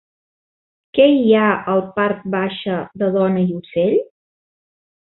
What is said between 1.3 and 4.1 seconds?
ha al part baixa de Dona i ocell?